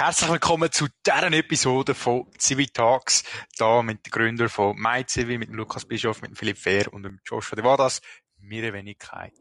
Herzlich 0.00 0.30
willkommen 0.30 0.72
zu 0.72 0.88
dieser 1.06 1.30
Episode 1.30 1.94
von 1.94 2.24
Civitalks, 2.38 3.22
da 3.58 3.82
mit 3.82 4.06
den 4.06 4.10
Gründern 4.10 4.48
von 4.48 4.74
MyCivi, 4.74 5.36
mit 5.36 5.50
dem 5.50 5.56
Lukas 5.56 5.84
Bischof, 5.84 6.22
mit 6.22 6.30
dem 6.30 6.36
Philipp 6.36 6.56
Fehr 6.56 6.90
und 6.90 7.02
dem 7.02 7.20
Joshua 7.22 7.54
De 7.54 7.62
Vadas, 7.62 8.00
mir 8.38 8.72
Wenigkeit. 8.72 9.34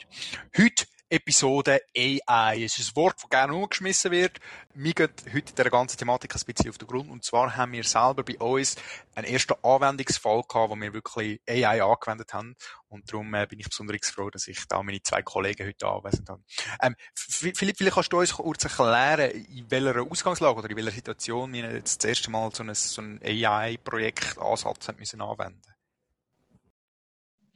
Heute 0.58 0.86
Episode 1.12 1.82
AI. 1.98 2.64
Es 2.64 2.78
ist 2.78 2.92
ein 2.92 2.96
Wort, 2.98 3.16
das 3.22 3.30
gerne 3.30 3.54
umgeschmissen 3.54 4.12
wird. 4.12 4.40
Wir 4.76 4.94
gehen 4.94 5.10
heute 5.34 5.54
der 5.54 5.70
ganzen 5.72 5.98
Thematik 5.98 6.36
ein 6.36 6.42
bisschen 6.46 6.70
auf 6.70 6.78
den 6.78 6.88
Grund. 6.88 7.10
Und 7.10 7.24
zwar 7.24 7.58
haben 7.58 7.72
wir 7.72 7.84
selber 7.84 8.24
bei 8.24 8.38
uns 8.38 8.76
einen 9.16 9.26
ersten 9.26 9.56
Anwendungsfall 9.64 10.44
gehabt, 10.48 10.70
wo 10.70 10.76
wir 10.76 10.94
wirklich 10.94 11.42
AI 11.50 11.82
angewendet 11.82 12.32
haben. 12.34 12.56
Und 12.90 13.12
darum 13.12 13.34
äh, 13.34 13.48
bin 13.48 13.60
ich 13.60 13.68
besonders 13.68 14.10
froh, 14.10 14.30
dass 14.30 14.48
ich 14.48 14.68
da 14.68 14.84
meine 14.84 15.02
zwei 15.02 15.24
Kollegen 15.24 15.68
heute 15.68 15.88
anwesend 15.88 16.30
habe. 16.30 16.44
Ähm, 16.82 16.96
Philipp, 17.16 17.78
vielleicht 17.78 17.96
kannst 17.96 18.14
du 18.14 18.20
uns 18.20 18.34
kurz 18.34 18.64
erklären, 18.64 19.32
in 19.32 19.70
welcher 19.72 20.02
Ausgangslage 20.02 20.60
oder 20.60 20.70
in 20.70 20.78
welcher 20.78 20.92
Situation 20.92 21.52
wir 21.54 21.74
jetzt 21.74 22.04
das 22.04 22.10
erste 22.10 22.30
Mal 22.30 22.54
so 22.54 22.64
ein, 22.64 22.76
so 22.76 23.02
ein 23.02 23.20
AI-Projekt-Ansatz 23.24 24.92
müssen 24.98 25.22
anwenden 25.22 25.62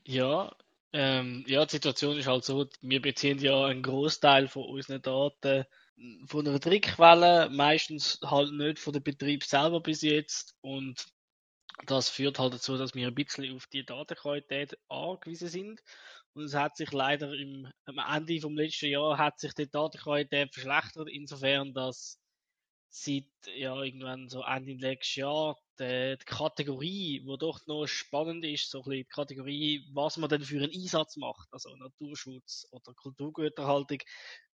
Ja, 0.05 0.51
ähm, 0.93 1.43
ja, 1.47 1.65
die 1.65 1.71
Situation 1.71 2.17
ist 2.17 2.27
halt 2.27 2.45
so, 2.45 2.67
wir 2.81 3.01
beziehen 3.01 3.39
ja 3.39 3.65
einen 3.65 3.83
Großteil 3.83 4.47
von 4.47 4.65
unseren 4.65 5.01
Daten 5.01 5.65
von 6.25 6.47
einer 6.47 6.59
Drittquelle, 6.59 7.49
meistens 7.49 8.19
halt 8.23 8.51
nicht 8.53 8.79
von 8.79 8.93
dem 8.93 9.03
Betrieb 9.03 9.43
selber 9.43 9.81
bis 9.81 10.01
jetzt 10.01 10.55
und 10.61 11.05
das 11.85 12.09
führt 12.09 12.39
halt 12.39 12.53
dazu, 12.53 12.77
dass 12.77 12.93
wir 12.93 13.07
ein 13.07 13.15
bisschen 13.15 13.55
auf 13.55 13.67
die 13.67 13.85
Datenqualität 13.85 14.77
angewiesen 14.89 15.47
sind. 15.47 15.83
Und 16.33 16.45
es 16.45 16.55
hat 16.55 16.77
sich 16.77 16.91
leider 16.91 17.33
im, 17.33 17.71
am 17.85 17.99
Ende 17.99 18.39
vom 18.41 18.55
letzten 18.55 18.87
Jahr 18.87 19.17
hat 19.17 19.39
sich 19.39 19.53
die 19.53 19.69
Datenqualität 19.69 20.53
verschlechtert, 20.53 21.09
insofern, 21.09 21.73
dass 21.73 22.19
seit 22.89 23.25
ja 23.55 23.81
irgendwann 23.81 24.29
so 24.29 24.43
Ende 24.43 24.75
nächstes 24.75 25.15
Jahr 25.15 25.59
die, 25.79 26.17
die 26.19 26.25
Kategorie, 26.25 27.21
wo 27.25 27.37
doch 27.37 27.65
noch 27.67 27.87
spannend 27.87 28.45
ist, 28.45 28.69
so 28.69 28.79
ein 28.79 28.83
bisschen 28.83 28.97
die 28.99 29.05
Kategorie, 29.05 29.89
was 29.93 30.17
man 30.17 30.29
denn 30.29 30.41
für 30.41 30.57
einen 30.57 30.71
Einsatz 30.71 31.17
macht, 31.17 31.47
also 31.51 31.75
Naturschutz 31.75 32.67
oder 32.71 32.93
Kulturgüterhaltung, 32.93 33.99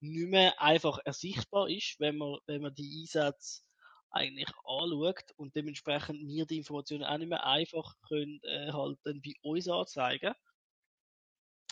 nicht 0.00 0.28
mehr 0.28 0.60
einfach 0.60 0.98
ersichtbar 1.04 1.68
ist, 1.68 1.96
wenn 1.98 2.16
man, 2.16 2.38
wenn 2.46 2.62
man 2.62 2.74
die 2.74 3.02
Einsätze 3.02 3.62
eigentlich 4.10 4.48
anschaut 4.64 5.32
und 5.36 5.54
dementsprechend 5.54 6.26
wir 6.26 6.46
die 6.46 6.58
Informationen 6.58 7.04
auch 7.04 7.18
nicht 7.18 7.28
mehr 7.28 7.46
einfach 7.46 7.94
können, 8.08 8.40
äh, 8.42 8.72
halt 8.72 8.98
dann 9.04 9.22
bei 9.22 9.34
uns 9.42 9.68
anzeigen. 9.68 10.34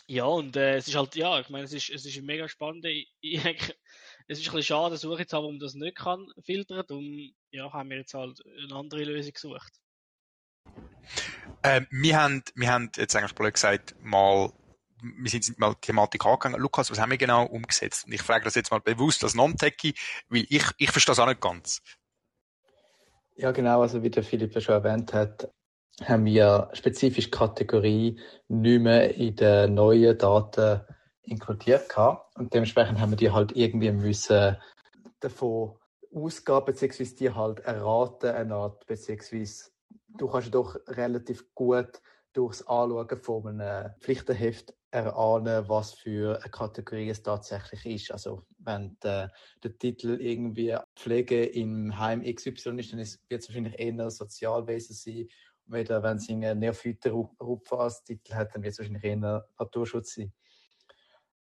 Ja, 0.07 0.25
und 0.25 0.55
äh, 0.55 0.77
es 0.77 0.87
ist 0.87 0.95
halt, 0.95 1.15
ja, 1.15 1.39
ich 1.39 1.49
meine, 1.49 1.65
es 1.65 1.73
ist, 1.73 1.89
es 1.89 2.05
ist 2.05 2.21
mega 2.23 2.49
spannend. 2.49 2.85
Es 4.31 4.39
ist 4.39 4.47
ein 4.47 4.55
bisschen 4.55 4.75
schade, 4.75 4.91
dass 4.91 5.03
ich 5.03 5.19
jetzt 5.19 5.33
habe, 5.33 5.47
um 5.47 5.57
das 5.57 5.73
nicht 5.73 5.97
kann 5.97 6.27
filtern. 6.45 6.85
Darum 6.87 7.31
ja, 7.49 7.73
haben 7.73 7.89
wir 7.89 7.97
jetzt 7.97 8.13
halt 8.13 8.39
eine 8.63 8.75
andere 8.75 9.03
Lösung 9.03 9.33
gesucht. 9.33 9.81
Ähm, 11.63 11.87
wir, 11.89 12.21
haben, 12.21 12.43
wir 12.53 12.71
haben 12.71 12.91
jetzt 12.95 13.15
eigentlich 13.15 13.33
blöd 13.33 13.55
gesagt, 13.55 13.95
mal 14.01 14.53
wir 15.01 15.29
sind 15.31 15.57
mal 15.57 15.73
die 15.73 15.81
Thematik 15.81 16.25
angegangen. 16.25 16.59
Lukas, 16.59 16.91
was 16.91 16.99
haben 16.99 17.09
wir 17.09 17.17
genau 17.17 17.45
umgesetzt? 17.45 18.05
Und 18.05 18.13
ich 18.13 18.21
frage 18.21 18.43
das 18.43 18.55
jetzt 18.55 18.69
mal 18.69 18.81
bewusst 18.81 19.23
als 19.23 19.33
Non-Techie, 19.33 19.95
weil 20.29 20.45
ich, 20.49 20.65
ich 20.77 20.91
verstehe 20.91 21.11
das 21.11 21.19
auch 21.19 21.27
nicht 21.27 21.41
ganz. 21.41 21.81
Ja, 23.35 23.51
genau. 23.51 23.81
Also 23.81 24.03
wie 24.03 24.09
der 24.09 24.23
Philipp 24.23 24.61
schon 24.61 24.75
erwähnt 24.75 25.13
hat, 25.13 25.49
haben 26.03 26.25
wir 26.25 26.69
spezifisch 26.73 27.31
Kategorie 27.31 28.19
nicht 28.49 28.81
mehr 28.81 29.15
in 29.15 29.35
den 29.35 29.73
neuen 29.73 30.17
Daten 30.17 30.81
inkludiert 31.23 31.89
gehabt. 31.89 32.35
Und 32.37 32.53
dementsprechend 32.53 32.99
haben 32.99 33.11
wir 33.11 33.17
die 33.17 33.31
halt 33.31 33.55
irgendwie 33.55 33.91
müssen 33.91 34.57
davon 35.19 35.75
ausgehen, 36.13 36.65
beziehungsweise 36.65 37.15
die 37.15 37.31
halt 37.31 37.59
erraten, 37.59 38.31
eine 38.31 38.55
Art, 38.55 38.85
beziehungsweise 38.85 39.71
du 40.17 40.27
kannst 40.27 40.53
doch 40.53 40.75
relativ 40.87 41.53
gut 41.53 42.01
durchs 42.33 42.61
Anschauen 42.63 43.21
von 43.21 43.47
einem 43.47 43.91
Pflichtenheft 43.99 44.73
erahnen, 44.91 45.67
was 45.67 45.93
für 45.93 46.39
eine 46.41 46.49
Kategorie 46.49 47.09
es 47.09 47.21
tatsächlich 47.21 47.85
ist. 47.85 48.11
Also 48.11 48.45
wenn 48.59 48.97
der, 49.03 49.31
der 49.63 49.77
Titel 49.77 50.19
irgendwie 50.19 50.75
Pflege 50.95 51.45
im 51.45 51.97
Heim 51.97 52.21
XY 52.23 52.79
ist, 52.79 52.93
dann 52.93 52.99
wird 52.99 53.41
es 53.41 53.49
wahrscheinlich 53.49 53.79
eher 53.79 54.09
Sozialwesen 54.09 54.95
sein. 54.95 55.27
Weder 55.65 56.01
wenn 56.01 56.17
es 56.17 56.29
einen 56.29 56.57
Neophyten-Rupfer 56.59 57.79
als 57.79 58.03
Titel 58.03 58.33
hat, 58.33 58.55
dann 58.55 58.63
wird 58.63 58.73
es 58.73 58.79
wahrscheinlich 58.79 59.03
eher 59.03 59.45
Naturschutz 59.59 60.15
sein 60.15 60.33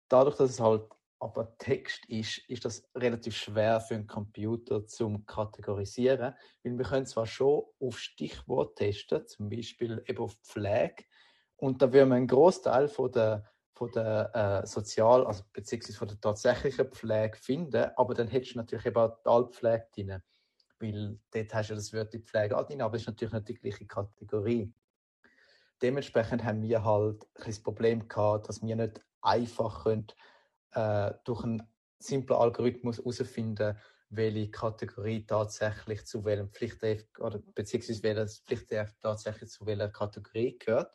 dadurch, 0.10 0.38
dass 0.38 0.52
es 0.52 0.60
halt 0.60 0.84
aber 1.20 1.58
Text 1.58 2.06
ist, 2.08 2.48
ist 2.48 2.64
das 2.64 2.88
relativ 2.94 3.36
schwer 3.36 3.82
für 3.82 3.96
einen 3.96 4.06
Computer 4.06 4.86
zum 4.86 5.26
kategorisieren, 5.26 6.36
weil 6.64 6.78
wir 6.78 6.86
können 6.86 7.08
zwar 7.08 7.26
schon 7.26 7.64
auf 7.80 7.98
Stichwort 7.98 8.78
testen, 8.78 9.26
zum 9.26 9.50
Beispiel 9.50 10.04
eben 10.06 10.24
auf 10.24 10.36
Pflege, 10.44 11.04
und 11.56 11.82
da 11.82 11.92
würden 11.92 12.10
wir 12.10 12.16
einen 12.16 12.28
Großteil 12.28 12.88
von 12.88 13.12
der 13.12 13.44
von 13.78 13.92
der 13.92 14.64
äh, 14.64 14.68
Sozial-, 14.68 15.28
also 15.28 15.44
beziehungsweise 15.54 15.98
von 15.98 16.08
der 16.08 16.20
tatsächlichen 16.20 16.90
Pflege 16.92 17.38
finden, 17.38 17.92
aber 17.96 18.16
dann 18.16 18.28
hättest 18.28 18.56
du 18.56 18.58
natürlich 18.58 18.88
eben 18.88 18.98
auch 18.98 19.20
die 19.24 19.30
Altpflege 19.30 19.88
drin, 19.94 20.22
weil 20.80 21.20
dort 21.32 21.54
hast 21.54 21.70
du 21.70 21.76
das 21.76 21.94
Wörtchen 21.94 22.24
Pflege 22.24 22.58
auch 22.58 22.66
drin, 22.66 22.82
aber 22.82 22.96
es 22.96 23.04
ist 23.04 23.08
natürlich 23.08 23.34
nicht 23.34 23.50
die 23.50 23.54
gleiche 23.54 23.86
Kategorie. 23.86 24.74
Dementsprechend 25.80 26.44
haben 26.44 26.64
wir 26.64 26.84
halt 26.84 27.28
das 27.36 27.62
Problem 27.62 28.08
gehabt, 28.08 28.50
dass 28.50 28.64
wir 28.64 28.76
nicht 28.76 29.00
einfach 29.22 29.84
können, 29.84 30.08
äh, 30.72 31.14
durch 31.24 31.44
einen 31.44 31.64
simplen 32.00 32.40
Algorithmus 32.40 32.98
herausfinden, 32.98 33.78
welche 34.10 34.52
Kategorie 34.52 35.26
tatsächlich 35.26 36.06
zu 36.06 36.24
welchem 36.24 36.50
Pflichtheft 36.50 37.20
oder 37.20 37.40
beziehungsweise 37.56 38.04
welches 38.04 38.40
Pflichtheft 38.40 38.96
tatsächlich 39.02 39.50
zu 39.50 39.66
welcher 39.66 39.90
Kategorie 39.90 40.58
gehört. 40.58 40.92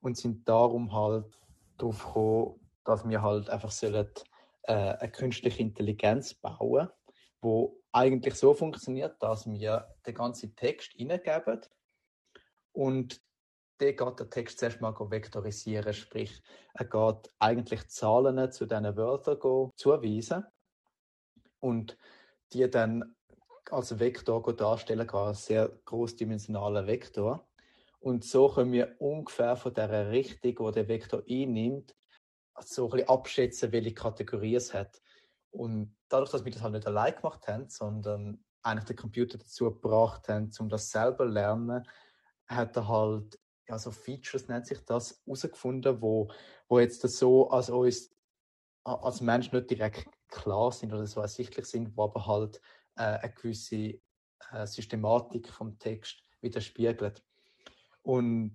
Und 0.00 0.16
sind 0.16 0.48
darum 0.48 0.92
halt 0.92 1.38
darauf 1.78 2.04
gekommen, 2.04 2.60
dass 2.84 3.08
wir 3.08 3.22
halt 3.22 3.50
einfach 3.50 3.70
sollen, 3.70 4.08
äh, 4.62 4.72
eine 4.72 5.10
künstliche 5.10 5.62
Intelligenz 5.62 6.34
bauen, 6.34 6.88
wo 7.40 7.80
eigentlich 7.92 8.34
so 8.34 8.54
funktioniert, 8.54 9.22
dass 9.22 9.46
wir 9.46 9.94
den 10.06 10.14
ganzen 10.14 10.54
Text 10.56 10.92
hineingeben 10.92 11.60
und 12.72 13.20
der 13.80 13.92
geht 13.92 14.18
der 14.18 14.30
Text 14.30 14.58
zuerst 14.58 14.80
mal 14.80 14.94
vektorisieren, 14.98 15.92
sprich, 15.92 16.42
er 16.74 16.84
geht 16.84 17.30
eigentlich 17.38 17.88
Zahlen 17.88 18.50
zu 18.52 18.66
diesen 18.66 18.96
Wörtern 18.96 19.72
zuweisen 19.76 20.44
und 21.60 21.96
die 22.52 22.68
dann 22.70 23.16
als 23.70 23.98
Vektor 23.98 24.54
darstellen, 24.54 25.06
kann, 25.06 25.26
einen 25.26 25.34
sehr 25.34 25.68
großdimensionalen 25.84 26.86
Vektor. 26.86 27.46
Und 27.98 28.24
so 28.24 28.48
können 28.48 28.72
wir 28.72 28.94
ungefähr 29.00 29.56
von 29.56 29.74
der 29.74 30.10
Richtung, 30.10 30.54
wo 30.58 30.70
der 30.70 30.86
Vektor 30.86 31.22
einnimmt, 31.28 31.94
so 32.60 32.84
ein 32.84 32.90
bisschen 32.90 33.08
abschätzen, 33.08 33.72
welche 33.72 33.94
Kategorie 33.94 34.54
es 34.54 34.72
hat. 34.72 35.02
Und 35.50 35.96
dadurch, 36.08 36.30
dass 36.30 36.44
wir 36.44 36.52
das 36.52 36.62
halt 36.62 36.74
nicht 36.74 36.86
allein 36.86 37.14
gemacht 37.16 37.48
haben, 37.48 37.68
sondern 37.68 38.44
eigentlich 38.62 38.84
den 38.84 38.96
Computer 38.96 39.38
dazu 39.38 39.64
gebracht 39.64 40.28
haben, 40.28 40.50
um 40.58 40.68
das 40.68 40.90
selber 40.90 41.26
zu 41.26 41.32
lernen, 41.32 41.86
hat 42.46 42.76
er 42.76 42.88
halt 42.88 43.38
ja, 43.68 43.78
so 43.78 43.90
Features 43.90 44.48
nennt 44.48 44.66
sich 44.66 44.84
das, 44.84 45.22
herausgefunden, 45.24 46.00
wo, 46.00 46.30
wo 46.68 46.78
jetzt 46.78 47.02
das 47.04 47.18
so 47.18 47.50
als 47.50 47.70
uns 47.70 48.10
als 48.84 49.20
Mensch 49.20 49.50
nicht 49.50 49.68
direkt 49.70 50.08
klar 50.28 50.70
sind 50.70 50.92
oder 50.92 51.06
so 51.06 51.20
ersichtlich 51.20 51.66
sind, 51.66 51.96
wo 51.96 52.04
aber 52.04 52.26
halt 52.26 52.60
äh, 52.96 53.02
eine 53.02 53.32
gewisse 53.32 54.00
äh, 54.52 54.66
Systematik 54.66 55.48
vom 55.48 55.78
Text 55.78 56.22
widerspiegelt. 56.40 57.24
Und 58.02 58.54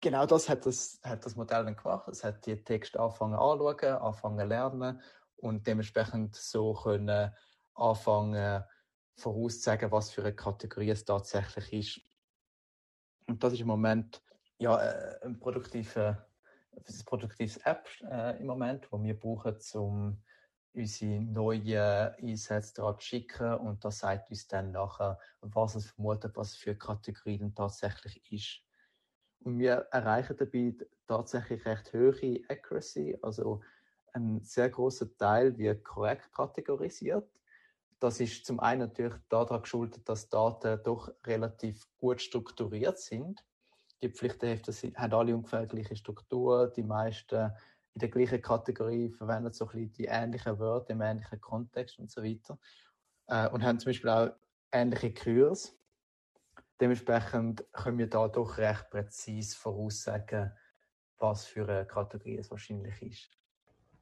genau 0.00 0.24
das 0.24 0.48
hat 0.48 0.64
das, 0.64 0.98
hat 1.02 1.26
das 1.26 1.36
Modell 1.36 1.64
dann 1.64 1.76
gemacht. 1.76 2.08
Es 2.08 2.24
hat 2.24 2.46
die 2.46 2.62
Texte 2.62 2.98
anfangen 2.98 3.34
anzuschauen, 3.34 3.96
anfangen 3.98 4.48
lernen 4.48 5.02
und 5.36 5.66
dementsprechend 5.66 6.34
so 6.34 6.72
können 6.72 7.30
anfangen 7.74 8.64
vorauszusagen, 9.16 9.90
was 9.90 10.10
für 10.10 10.22
eine 10.22 10.34
Kategorie 10.34 10.90
es 10.90 11.04
tatsächlich 11.04 11.72
ist. 11.72 12.15
Und 13.26 13.42
das 13.42 13.52
ist 13.52 13.60
im 13.60 13.66
Moment 13.66 14.22
ja, 14.58 14.80
äh, 14.80 15.24
ein 15.24 15.38
produktive, 15.38 16.26
ein 16.72 17.04
produktives 17.04 17.56
App 17.58 17.88
äh, 18.10 18.38
im 18.40 18.46
Moment, 18.46 18.90
wo 18.90 19.02
wir 19.02 19.18
brauchen, 19.18 19.56
um 19.74 20.22
unsere 20.74 21.20
neuen 21.22 22.14
Einsätze 22.22 22.74
daran 22.74 22.98
zu 22.98 23.06
schicken. 23.06 23.54
Und 23.54 23.84
das 23.84 23.98
sagt 23.98 24.30
uns 24.30 24.46
dann 24.46 24.72
nachher, 24.72 25.18
was 25.40 25.74
es 25.74 25.90
vermutet, 25.90 26.36
was 26.36 26.54
für 26.54 26.76
Kategorien 26.76 27.54
tatsächlich 27.54 28.20
ist. 28.30 28.62
Und 29.40 29.58
wir 29.58 29.86
erreichen 29.90 30.36
dabei 30.36 30.74
tatsächlich 31.06 31.64
recht 31.64 31.92
hohe 31.92 32.42
Accuracy, 32.48 33.18
also 33.22 33.62
ein 34.12 34.42
sehr 34.42 34.70
großer 34.70 35.14
Teil 35.16 35.56
wird 35.58 35.84
korrekt 35.84 36.32
kategorisiert. 36.32 37.28
Das 37.98 38.20
ist 38.20 38.44
zum 38.44 38.60
einen 38.60 38.82
natürlich 38.82 39.14
daran 39.28 39.62
geschuldet, 39.62 40.08
dass 40.08 40.28
Daten 40.28 40.82
doch 40.84 41.10
relativ 41.24 41.86
gut 41.96 42.20
strukturiert 42.20 42.98
sind. 42.98 43.42
Die 44.02 44.10
Pflichtenhefte 44.10 44.72
haben 44.96 45.14
alle 45.14 45.34
ungefähr 45.34 45.62
die 45.66 45.76
gleiche 45.76 45.96
Struktur. 45.96 46.68
Die 46.68 46.82
meisten 46.82 47.52
in 47.94 48.00
der 48.00 48.10
gleichen 48.10 48.42
Kategorie 48.42 49.10
verwenden 49.10 49.52
so 49.52 49.64
ein 49.64 49.70
bisschen 49.70 49.92
die 49.94 50.04
ähnlichen 50.04 50.58
Wörter 50.58 50.90
im 50.90 51.00
ähnlichen 51.00 51.40
Kontext 51.40 51.98
und 51.98 52.10
so 52.10 52.22
weiter. 52.22 52.58
äh, 53.28 53.48
und 53.48 53.62
haben 53.64 53.78
zum 53.78 53.88
Beispiel 53.88 54.10
auch 54.10 54.30
ähnliche 54.70 55.14
Kurs. 55.14 55.74
Dementsprechend 56.78 57.64
können 57.72 57.98
wir 57.98 58.08
da 58.08 58.28
doch 58.28 58.58
recht 58.58 58.90
präzise 58.90 59.56
voraussagen, 59.56 60.52
was 61.16 61.46
für 61.46 61.66
eine 61.66 61.86
Kategorie 61.86 62.36
es 62.36 62.50
wahrscheinlich 62.50 63.00
ist. 63.00 63.38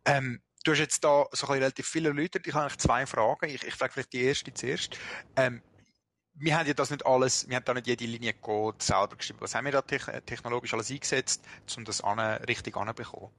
Ähm, 0.07 0.41
du 0.65 0.73
hast 0.73 0.79
jetzt 0.79 1.05
da 1.05 1.27
so 1.33 1.47
relativ 1.47 1.87
viele 1.87 2.11
Leute, 2.11 2.41
ich 2.45 2.53
habe 2.55 2.65
eigentlich 2.65 2.79
zwei 2.79 3.07
Fragen. 3.07 3.49
Ich, 3.49 3.65
ich 3.65 3.75
frage 3.75 3.93
vielleicht 3.93 4.13
die 4.13 4.25
erste 4.25 4.53
zuerst. 4.53 4.99
Ähm, 5.37 5.63
wir 6.35 6.59
haben 6.59 6.67
ja 6.67 6.75
das 6.75 6.91
nicht 6.91 7.07
alles, 7.07 7.49
wir 7.49 7.57
haben 7.57 7.65
da 7.65 7.75
nicht 7.75 7.87
jede 7.87 8.05
Linie 8.07 8.35
Code 8.35 8.79
selber 8.81 9.17
geschrieben. 9.17 9.41
Was 9.41 9.55
haben 9.55 9.67
wir 9.67 9.73
da 9.73 9.83
technologisch 9.83 10.75
alles 10.75 10.91
eingesetzt, 10.91 11.45
um 11.77 11.85
das 11.85 12.03
an, 12.03 12.19
richtig 12.45 12.77
anzubekommen? 12.77 13.31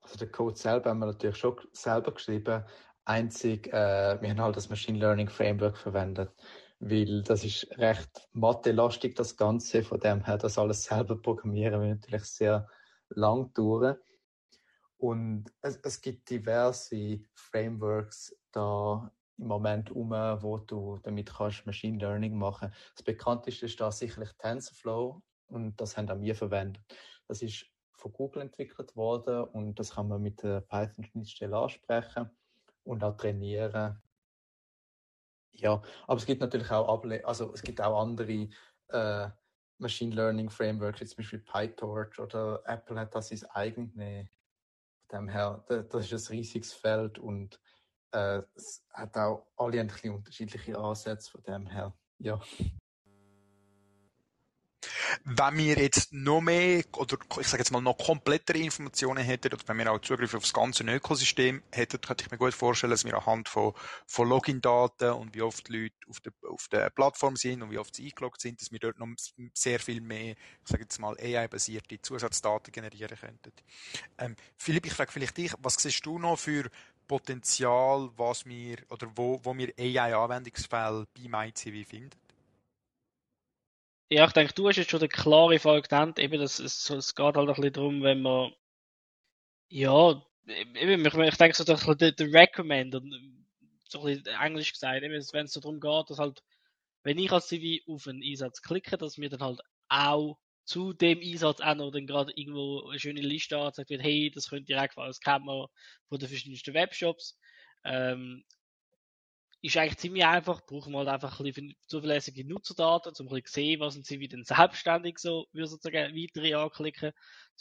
Also 0.00 0.16
den 0.16 0.32
Code 0.32 0.56
selber 0.56 0.90
haben 0.90 1.00
wir 1.00 1.06
natürlich 1.06 1.36
schon 1.36 1.56
selber 1.72 2.12
geschrieben. 2.12 2.64
Einzig, 3.04 3.68
äh, 3.68 4.20
wir 4.20 4.30
haben 4.30 4.40
halt 4.40 4.56
das 4.56 4.68
Machine 4.68 4.98
Learning 4.98 5.28
Framework 5.28 5.78
verwendet, 5.78 6.30
weil 6.80 7.22
das 7.22 7.44
ist 7.44 7.66
recht 7.78 8.28
mathelastig, 8.32 9.16
das 9.16 9.36
Ganze. 9.36 9.82
Von 9.82 10.00
dem 10.00 10.24
her, 10.24 10.36
das 10.36 10.58
alles 10.58 10.84
selber 10.84 11.20
programmieren 11.20 11.80
wird 11.80 12.00
natürlich 12.02 12.24
sehr 12.24 12.68
lang 13.08 13.52
dauern. 13.54 13.96
Und 14.98 15.52
es, 15.62 15.76
es 15.76 16.00
gibt 16.00 16.28
diverse 16.28 17.20
Frameworks 17.34 18.36
da 18.52 19.10
im 19.38 19.46
Moment 19.46 19.90
um, 19.92 20.10
wo 20.10 20.58
du 20.58 20.98
damit 21.02 21.32
kannst 21.32 21.64
Machine 21.64 21.98
Learning 21.98 22.36
machen. 22.36 22.72
Das 22.96 23.04
bekannteste 23.04 23.66
ist 23.66 23.80
da 23.80 23.92
sicherlich 23.92 24.32
TensorFlow 24.38 25.22
und 25.46 25.80
das 25.80 25.96
haben 25.96 26.10
auch 26.10 26.20
wir 26.20 26.34
verwendet. 26.34 26.82
Das 27.28 27.42
ist 27.42 27.64
von 27.92 28.12
Google 28.12 28.42
entwickelt 28.42 28.94
worden 28.96 29.44
und 29.44 29.78
das 29.78 29.94
kann 29.94 30.08
man 30.08 30.22
mit 30.22 30.42
der 30.42 30.60
Python-Schnittstelle 30.62 31.56
ansprechen 31.56 32.30
und 32.84 33.04
auch 33.04 33.16
trainieren. 33.16 34.02
Ja, 35.52 35.82
aber 36.06 36.18
es 36.18 36.26
gibt 36.26 36.40
natürlich 36.40 36.70
auch 36.70 36.88
Able 36.88 37.24
also 37.24 37.52
es 37.52 37.62
gibt 37.62 37.80
auch 37.80 38.00
andere 38.00 38.48
äh, 38.88 39.28
Machine 39.78 40.14
Learning 40.14 40.50
Frameworks, 40.50 41.00
wie 41.00 41.06
zum 41.06 41.16
Beispiel 41.18 41.40
PyTorch 41.40 42.18
oder 42.18 42.62
Apple 42.64 42.98
hat 42.98 43.14
das 43.14 43.30
ist 43.30 43.44
eigentlich 43.44 44.28
Von 45.08 45.20
dem 45.20 45.28
her, 45.28 45.64
das 45.68 46.12
ist 46.12 46.30
ein 46.30 46.36
riesiges 46.36 46.72
Feld 46.72 47.18
und 47.18 47.60
äh, 48.12 48.42
es 48.54 48.84
hat 48.92 49.16
auch 49.16 49.46
alle 49.56 49.80
ein 49.80 49.86
bisschen 49.86 50.14
unterschiedliche 50.14 50.76
Ansätze 50.78 51.30
von 51.30 51.42
dem 51.42 51.66
her. 51.66 51.94
Ja. 52.18 52.40
Wenn 55.24 55.56
wir 55.56 55.78
jetzt 55.78 56.12
noch 56.12 56.40
mehr, 56.40 56.84
oder 56.96 57.16
ich 57.40 57.48
sage 57.48 57.62
jetzt 57.62 57.70
mal 57.70 57.80
noch 57.80 57.98
komplettere 57.98 58.58
Informationen 58.58 59.24
hätten, 59.24 59.52
oder 59.52 59.62
wenn 59.66 59.78
wir 59.78 59.92
auch 59.92 60.00
Zugriff 60.00 60.34
auf 60.34 60.42
das 60.42 60.52
ganze 60.52 60.84
Ökosystem 60.84 61.62
hätten, 61.72 62.00
könnte 62.00 62.24
ich 62.24 62.30
mir 62.30 62.38
gut 62.38 62.54
vorstellen, 62.54 62.90
dass 62.90 63.04
wir 63.04 63.16
anhand 63.16 63.48
von, 63.48 63.72
von 64.06 64.28
Login-Daten 64.28 65.12
und 65.12 65.34
wie 65.34 65.42
oft 65.42 65.68
Leute 65.68 65.94
auf 66.08 66.20
der, 66.20 66.32
auf 66.48 66.68
der 66.68 66.90
Plattform 66.90 67.36
sind 67.36 67.62
und 67.62 67.70
wie 67.70 67.78
oft 67.78 67.94
sie 67.94 68.06
eingeloggt 68.06 68.40
sind, 68.40 68.60
dass 68.60 68.72
wir 68.72 68.78
dort 68.78 68.98
noch 68.98 69.08
sehr 69.54 69.80
viel 69.80 70.00
mehr, 70.00 70.32
ich 70.32 70.68
sage 70.68 70.82
jetzt 70.82 70.98
mal, 70.98 71.16
AI-basierte 71.18 72.00
Zusatzdaten 72.00 72.72
generieren 72.72 73.16
könnten. 73.18 73.52
Ähm, 74.18 74.36
Philipp, 74.56 74.86
ich 74.86 74.92
frage 74.92 75.12
vielleicht 75.12 75.36
dich, 75.36 75.52
was 75.58 75.74
siehst 75.74 76.04
du 76.06 76.18
noch 76.18 76.38
für 76.38 76.70
Potenzial, 77.06 78.10
was 78.16 78.44
wir, 78.44 78.78
oder 78.90 79.10
wo, 79.14 79.40
wo 79.42 79.56
wir 79.56 79.72
AI-Anwendungsfälle 79.78 81.06
bei 81.16 81.28
MyCV 81.28 81.88
finden? 81.88 82.27
Ja, 84.10 84.26
ich 84.26 84.32
denke, 84.32 84.54
du 84.54 84.68
hast 84.68 84.76
jetzt 84.76 84.90
schon 84.90 85.00
eine 85.00 85.08
klare 85.08 85.58
Frage 85.58 85.82
genannt. 85.88 86.18
Eben, 86.18 86.40
das, 86.40 86.58
es, 86.58 86.88
es 86.90 87.14
geht 87.14 87.36
halt 87.36 87.36
ein 87.36 87.46
bisschen 87.46 87.72
darum, 87.72 88.02
wenn 88.02 88.22
man, 88.22 88.52
ja, 89.68 90.22
eben, 90.46 91.04
ich, 91.06 91.14
ich 91.14 91.36
denke 91.36 91.56
so, 91.56 91.64
der, 91.64 92.12
der 92.12 92.32
Recommend, 92.32 92.94
so 93.88 94.00
ein 94.00 94.04
bisschen 94.14 94.26
Englisch 94.40 94.72
gesagt, 94.72 95.02
eben, 95.02 95.12
wenn 95.32 95.44
es 95.44 95.52
so 95.52 95.60
darum 95.60 95.80
geht, 95.80 96.10
dass 96.10 96.18
halt, 96.18 96.42
wenn 97.02 97.18
ich 97.18 97.32
als 97.32 97.48
CV 97.48 97.84
auf 97.92 98.06
einen 98.06 98.22
Einsatz 98.22 98.62
klicke, 98.62 98.96
dass 98.98 99.18
mir 99.18 99.28
dann 99.30 99.40
halt 99.40 99.60
auch 99.88 100.38
zu 100.64 100.92
dem 100.92 101.20
Einsatz 101.20 101.60
auch 101.60 101.74
noch 101.74 101.90
dann 101.90 102.06
gerade 102.06 102.32
irgendwo 102.36 102.88
eine 102.88 102.98
schöne 102.98 103.22
Liste 103.22 103.58
angezeigt 103.58 103.90
wird, 103.90 104.02
hey, 104.02 104.30
das 104.34 104.50
könnt 104.50 104.68
ihr 104.68 104.80
einfach 104.80 105.04
als 105.04 105.20
Kamera 105.20 105.68
von 106.08 106.18
den 106.18 106.28
verschiedensten 106.28 106.74
Webshops. 106.74 107.38
Ähm, 107.84 108.44
ist 109.60 109.76
eigentlich 109.76 109.98
ziemlich 109.98 110.24
einfach, 110.24 110.64
brauchen 110.64 110.92
wir 110.92 110.98
halt 110.98 111.08
einfach 111.08 111.40
ein 111.40 111.44
bisschen 111.44 111.74
zuverlässige 111.86 112.46
Nutzerdaten, 112.46 113.12
um 113.18 113.28
ein 113.28 113.42
bisschen 113.42 113.64
sehen, 113.64 113.80
was 113.80 113.94
sie 113.94 114.20
wieder 114.20 114.42
selbstständig 114.44 115.18
so, 115.18 115.46
wie 115.52 115.66
sozusagen 115.66 116.14
weitere 116.14 116.54
anklicken, 116.54 117.12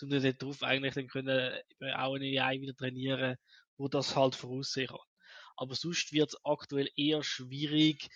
um 0.01 0.09
dann 0.09 0.37
darauf 0.37 0.61
eigentlich 0.63 0.93
dann 0.93 1.07
können 1.07 1.59
auch 1.95 2.15
eine 2.15 2.43
AI 2.43 2.61
wieder 2.61 2.75
trainieren, 2.75 3.37
wo 3.77 3.87
das 3.87 4.15
halt 4.15 4.35
voraussehen 4.35 4.87
kann. 4.87 4.99
Aber 5.55 5.73
sonst 5.73 6.13
wird 6.13 6.29
es 6.29 6.45
aktuell 6.45 6.89
eher 6.95 7.23
schwierig, 7.23 8.09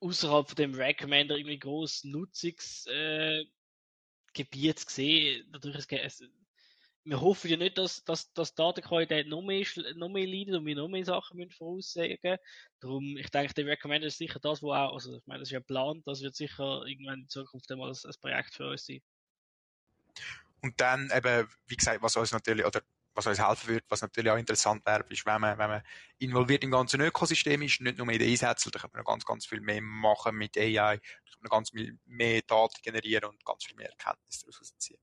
außerhalb 0.00 0.48
von 0.48 0.56
dem 0.56 0.74
Recommender 0.74 1.36
irgendwie 1.36 1.58
groß 1.58 2.04
Nutzungsgebiet 2.04 3.46
äh, 4.50 4.74
zu 4.74 4.86
sehen. 4.88 5.48
Natürlich, 5.50 5.86
es, 5.90 6.22
wir 7.06 7.20
hoffen 7.20 7.48
ja 7.48 7.56
nicht, 7.56 7.78
dass, 7.78 8.04
dass, 8.04 8.32
dass 8.32 8.50
die 8.50 8.56
Datenqualität 8.56 9.28
noch 9.28 9.40
mehr, 9.40 9.64
noch 9.94 10.08
mehr 10.08 10.26
leidet 10.26 10.56
und 10.56 10.66
wir 10.66 10.74
noch 10.74 10.88
mehr 10.88 11.04
Sachen 11.04 11.36
müssen 11.36 11.52
voraussagen. 11.52 12.38
Darum, 12.80 13.16
ich 13.16 13.30
denke, 13.30 13.54
der 13.54 13.66
Recommender 13.66 14.08
ist 14.08 14.18
sicher 14.18 14.40
das, 14.40 14.60
wo 14.60 14.72
auch, 14.72 14.92
also 14.92 15.16
ich 15.16 15.26
meine, 15.26 15.38
das 15.38 15.48
ist 15.48 15.52
ja 15.52 15.60
geplant, 15.60 16.04
das 16.04 16.20
wird 16.20 16.34
sicher 16.34 16.84
irgendwann 16.84 17.20
in 17.20 17.28
Zukunft 17.28 17.70
einmal 17.70 17.90
ein, 17.90 17.96
ein 18.04 18.14
Projekt 18.20 18.54
für 18.54 18.70
uns 18.70 18.86
sein. 18.86 19.00
Und 20.62 20.80
dann 20.80 21.10
eben, 21.14 21.48
wie 21.68 21.76
gesagt, 21.76 22.02
was 22.02 22.16
uns 22.16 22.32
natürlich, 22.32 22.66
oder 22.66 22.82
was 23.14 23.28
uns 23.28 23.38
helfen 23.38 23.68
würde, 23.68 23.86
was 23.88 24.02
natürlich 24.02 24.30
auch 24.32 24.36
interessant 24.36 24.84
wäre, 24.84 25.04
ist, 25.08 25.24
wenn 25.24 25.40
man, 25.40 25.56
wenn 25.58 25.70
man 25.70 25.82
involviert 26.18 26.64
im 26.64 26.72
ganzen 26.72 27.00
Ökosystem 27.00 27.62
ist, 27.62 27.80
nicht 27.80 27.98
nur 27.98 28.10
in 28.10 28.18
den 28.18 28.28
Einsätzen, 28.28 28.72
da 28.72 28.80
kann 28.80 28.90
man 28.92 29.02
noch 29.02 29.06
ganz, 29.06 29.24
ganz 29.24 29.46
viel 29.46 29.60
mehr 29.60 29.80
machen 29.80 30.36
mit 30.36 30.58
AI, 30.58 30.96
da 30.96 31.30
kann 31.30 31.40
man 31.40 31.50
ganz 31.50 31.70
viel 31.70 31.96
mehr 32.04 32.42
Daten 32.42 32.82
generieren 32.82 33.30
und 33.30 33.44
ganz 33.44 33.64
viel 33.64 33.76
mehr 33.76 33.90
Erkenntnisse 33.90 34.46
daraus 34.46 34.76
ziehen. 34.76 34.98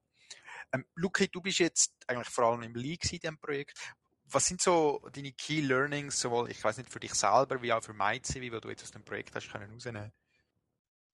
Ähm, 0.73 0.85
Luki, 0.95 1.27
du 1.27 1.41
bist 1.41 1.59
jetzt 1.59 1.93
eigentlich 2.07 2.29
vor 2.29 2.45
allem 2.45 2.63
im 2.63 2.75
League 2.75 3.11
in 3.11 3.19
diesem 3.19 3.37
Projekt. 3.37 3.77
Was 4.25 4.47
sind 4.47 4.61
so 4.61 5.01
deine 5.13 5.31
Key 5.33 5.61
Learnings, 5.61 6.19
sowohl, 6.19 6.49
ich 6.49 6.63
weiß 6.63 6.77
nicht, 6.77 6.89
für 6.89 6.99
dich 6.99 7.13
selber, 7.13 7.61
wie 7.61 7.71
auch 7.71 7.83
für 7.83 7.93
MyCivi, 7.93 8.51
wie 8.51 8.59
du 8.59 8.69
jetzt 8.69 8.83
aus 8.83 8.91
dem 8.91 9.03
Projekt 9.03 9.35
hast 9.35 9.51
können 9.51 9.71
rausnehmen? 9.71 10.11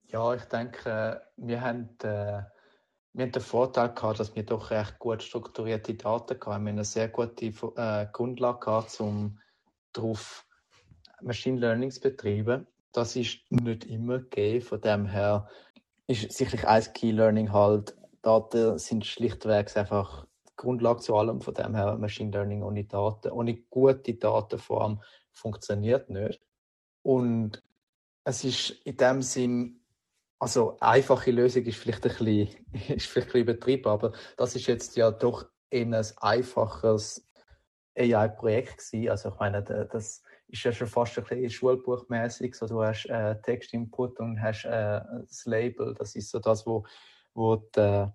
Ja, 0.04 0.34
ich 0.34 0.44
denke, 0.46 1.22
wir 1.36 1.62
haben, 1.62 1.90
äh, 2.02 2.44
wir 3.14 3.26
haben 3.26 3.32
den 3.32 3.42
Vorteil 3.42 3.94
gehabt, 3.94 4.20
dass 4.20 4.36
wir 4.36 4.44
doch 4.44 4.72
recht 4.72 4.98
gut 5.00 5.22
strukturierte 5.22 5.96
Daten 5.96 6.36
hatten. 6.36 6.46
Wir 6.46 6.54
haben 6.54 6.68
eine 6.68 6.86
sehr 6.86 7.10
gute 7.10 7.46
äh, 7.46 8.08
Grundlage 8.12 8.60
gehabt, 8.60 9.00
um 9.02 9.40
darauf 9.92 10.46
Machine 11.22 11.60
Learning 11.60 11.92
zu 11.92 12.00
betreiben. 12.00 12.68
Das 12.94 13.16
ist 13.16 13.40
nicht 13.50 13.86
immer 13.86 14.20
gegeben. 14.20 14.62
Von 14.66 14.82
dem 14.82 15.06
her 15.06 15.50
ist 16.08 16.32
sicherlich 16.32 16.66
ein 16.66 16.94
Key 16.94 17.12
Learning 17.12 17.52
halt, 17.52 17.96
Daten 18.22 18.78
sind 18.78 19.06
schlichtweg 19.06 19.76
einfach 19.78 20.26
die 20.50 20.56
Grundlage 20.56 21.00
zu 21.02 21.16
allem. 21.16 21.42
Von 21.42 21.54
dem 21.54 21.76
her 21.76 21.98
Machine 21.98 22.32
Learning 22.32 22.64
ohne 22.64 22.84
Daten, 22.84 23.32
ohne 23.32 23.56
gute 23.56 24.14
Datenform 24.14 25.02
funktioniert 25.32 26.10
nicht. 26.10 26.42
Und 27.02 27.64
es 28.24 28.44
ist 28.44 28.72
in 28.84 28.98
dem 28.98 29.22
Sinn, 29.22 29.80
also 30.40 30.78
einfache 30.80 31.32
Lösung 31.32 31.64
ist 31.66 31.78
vielleicht 31.78 32.06
ein 32.06 32.10
bisschen, 32.10 32.66
ist 32.96 33.08
vielleicht 33.08 33.30
ein 33.30 33.32
bisschen 33.34 33.42
übertrieben, 33.42 33.88
aber 33.88 34.14
das 34.38 34.56
ist 34.56 34.68
jetzt 34.68 34.96
ja 34.96 35.12
doch 35.12 35.46
eher 35.70 35.86
ein 35.86 36.06
einfaches 36.18 37.28
AI-Projekt 37.98 38.78
gewesen. 38.78 39.10
Also 39.10 39.30
ich 39.30 39.40
meine, 39.40 39.64
das 39.64 40.24
ist 40.48 40.64
ja 40.64 40.72
schon 40.72 40.88
fast 40.88 41.18
ein 41.18 41.24
bisschen 41.24 41.50
schulbuchmäßig. 41.50 42.56
So, 42.56 42.68
du 42.68 42.82
hast 42.82 43.06
äh, 43.06 43.40
Textinput 43.42 44.20
und 44.20 44.42
hast 44.42 44.66
äh, 44.66 45.02
das 45.28 45.46
Label. 45.46 45.94
Das 45.94 46.16
ist 46.16 46.30
so 46.30 46.40
das, 46.40 46.66
wo 46.66 46.86
wo, 47.34 47.56
die, 47.56 48.08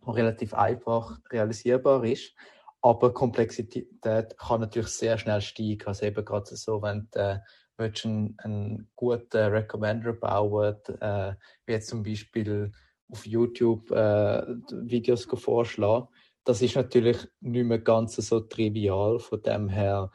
wo 0.00 0.10
relativ 0.12 0.54
einfach 0.54 1.18
realisierbar 1.30 2.04
ist. 2.04 2.34
Aber 2.80 3.12
Komplexität 3.12 4.38
kann 4.38 4.60
natürlich 4.60 4.88
sehr 4.88 5.18
schnell 5.18 5.40
steigen. 5.40 5.86
Also 5.86 6.06
eben 6.06 6.24
gerade 6.24 6.56
so, 6.56 6.80
wenn 6.82 7.08
du 7.12 7.42
äh, 7.78 7.90
einen, 8.04 8.36
einen 8.38 8.90
guten 8.94 9.36
Recommender 9.36 10.12
bauen, 10.12 10.76
äh, 11.00 11.34
wie 11.66 11.72
jetzt 11.72 11.88
zum 11.88 12.02
Beispiel 12.02 12.72
auf 13.10 13.26
YouTube 13.26 13.90
äh, 13.90 14.42
Videos 14.70 15.24
vorschlagen, 15.24 16.08
das 16.44 16.62
ist 16.62 16.76
natürlich 16.76 17.26
nicht 17.40 17.64
mehr 17.64 17.80
ganz 17.80 18.16
so 18.16 18.40
trivial. 18.40 19.18
Von 19.18 19.42
dem 19.42 19.68
her, 19.68 20.10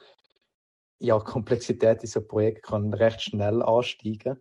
ja, 1.00 1.20
Komplexität 1.20 2.02
in 2.02 2.08
so 2.08 2.22
einem 2.22 2.28
Projekt 2.28 2.63
kann 2.63 2.94
recht 2.94 3.22
schnell 3.22 3.62
ansteigen 3.62 4.40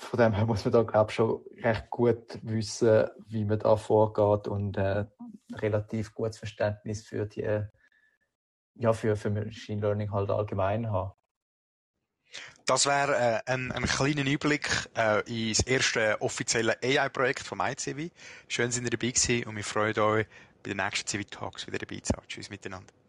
von 0.00 0.18
dem 0.18 0.32
her 0.32 0.46
muss 0.46 0.64
man 0.64 0.72
da, 0.72 0.82
glaube 0.82 1.10
ich, 1.10 1.16
schon 1.16 1.44
recht 1.62 1.90
gut 1.90 2.38
wissen, 2.42 3.06
wie 3.28 3.44
man 3.44 3.58
da 3.58 3.76
vorgeht 3.76 4.48
und 4.48 4.76
äh, 4.76 5.04
relativ 5.52 6.14
gutes 6.14 6.38
Verständnis 6.38 7.04
für 7.06 7.26
die, 7.26 7.62
ja, 8.76 8.92
für, 8.92 9.16
für 9.16 9.30
Machine 9.30 9.82
Learning 9.82 10.10
halt 10.10 10.30
allgemein 10.30 10.90
haben. 10.90 11.12
Das 12.64 12.86
wäre 12.86 13.42
äh, 13.46 13.52
ein, 13.52 13.72
ein 13.72 13.84
kleiner 13.84 14.22
Einblick 14.22 14.88
äh, 14.96 15.20
ins 15.48 15.60
erste 15.60 16.20
offizielle 16.20 16.78
AI-Projekt 16.82 17.40
vom 17.40 17.60
ICV. 17.60 18.10
Schön, 18.48 18.70
sind 18.70 18.84
ihr 18.84 18.90
dabei 18.90 19.10
gewesen 19.10 19.44
und 19.48 19.56
wir 19.56 19.64
freuen 19.64 19.98
uns, 19.98 20.26
bei 20.62 20.70
den 20.70 20.76
nächsten 20.76 21.06
CV 21.06 21.24
Talks 21.28 21.66
wieder 21.66 21.78
dabei 21.78 22.00
zu 22.00 22.12
sein. 22.14 22.22
Tschüss 22.26 22.48
miteinander. 22.48 22.99